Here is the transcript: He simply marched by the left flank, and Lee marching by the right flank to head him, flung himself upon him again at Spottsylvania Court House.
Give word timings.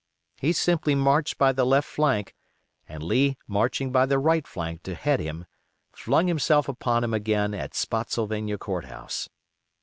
He 0.39 0.51
simply 0.51 0.95
marched 0.95 1.37
by 1.37 1.51
the 1.51 1.63
left 1.63 1.87
flank, 1.87 2.33
and 2.89 3.03
Lee 3.03 3.37
marching 3.47 3.91
by 3.91 4.07
the 4.07 4.17
right 4.17 4.47
flank 4.47 4.81
to 4.81 4.95
head 4.95 5.19
him, 5.19 5.45
flung 5.91 6.25
himself 6.25 6.67
upon 6.67 7.03
him 7.03 7.13
again 7.13 7.53
at 7.53 7.75
Spottsylvania 7.75 8.57
Court 8.57 8.85
House. 8.85 9.29